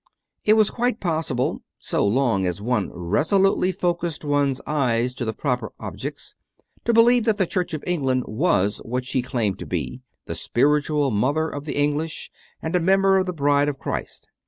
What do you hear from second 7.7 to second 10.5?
of England was what she claimed to be, the